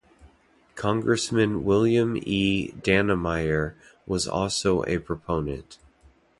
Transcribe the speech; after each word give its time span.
Congressman 0.73 1.63
William 1.63 2.17
E. 2.19 2.71
Dannemeyer 2.81 3.75
was 4.07 4.27
also 4.27 4.81
a 4.85 4.97
proponent. 4.97 5.77